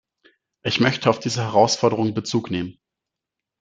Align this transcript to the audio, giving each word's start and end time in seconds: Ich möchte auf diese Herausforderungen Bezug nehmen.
Ich 0.63 0.79
möchte 0.79 1.11
auf 1.11 1.19
diese 1.19 1.43
Herausforderungen 1.43 2.15
Bezug 2.15 2.49
nehmen. 2.49 2.79